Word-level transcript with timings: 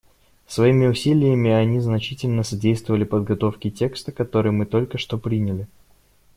Своими 0.47 0.87
усилиями 0.87 1.51
они 1.51 1.79
значительно 1.79 2.41
содействовали 2.41 3.03
подготовке 3.03 3.69
текста, 3.69 4.11
который 4.11 4.51
мы 4.51 4.65
только 4.65 4.97
что 4.97 5.19
приняли. 5.19 5.67